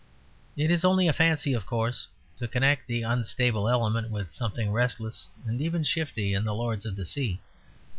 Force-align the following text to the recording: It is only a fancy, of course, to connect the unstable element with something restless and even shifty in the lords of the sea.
It 0.57 0.71
is 0.71 0.83
only 0.83 1.07
a 1.07 1.13
fancy, 1.13 1.53
of 1.53 1.67
course, 1.67 2.07
to 2.39 2.47
connect 2.47 2.87
the 2.87 3.03
unstable 3.03 3.69
element 3.69 4.09
with 4.09 4.31
something 4.31 4.71
restless 4.71 5.27
and 5.45 5.61
even 5.61 5.83
shifty 5.83 6.33
in 6.33 6.43
the 6.43 6.55
lords 6.55 6.87
of 6.87 6.95
the 6.95 7.05
sea. 7.05 7.39